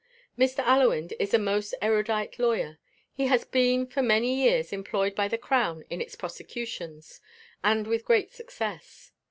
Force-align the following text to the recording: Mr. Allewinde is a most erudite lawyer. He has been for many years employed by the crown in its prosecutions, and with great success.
Mr. 0.35 0.63
Allewinde 0.65 1.13
is 1.19 1.31
a 1.31 1.37
most 1.37 1.75
erudite 1.79 2.39
lawyer. 2.39 2.79
He 3.13 3.27
has 3.27 3.45
been 3.45 3.85
for 3.85 4.01
many 4.01 4.33
years 4.41 4.73
employed 4.73 5.13
by 5.13 5.27
the 5.27 5.37
crown 5.37 5.85
in 5.91 6.01
its 6.01 6.15
prosecutions, 6.15 7.21
and 7.63 7.85
with 7.85 8.03
great 8.05 8.31
success. 8.31 9.11